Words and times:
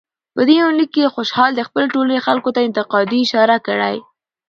په 0.35 0.41
دې 0.47 0.55
يونليک 0.61 0.89
کې 0.95 1.13
خوشحال 1.15 1.51
د 1.55 1.61
خپلې 1.67 1.85
ټولنې 1.93 2.25
خلکو 2.27 2.49
ته 2.55 2.59
انتقادي 2.67 3.19
اشاره 3.25 3.57
کړى 3.67 3.95